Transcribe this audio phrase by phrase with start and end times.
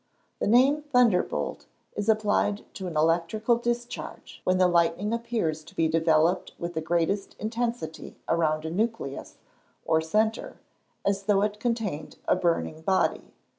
[0.39, 5.87] _The name thunderbolt is applied to an electrical discharge, when the lightning appears to be
[5.87, 9.37] developed with the greatest intensity around a nucleus,
[9.85, 10.59] or centre,
[11.05, 13.31] as though it contained a burning body.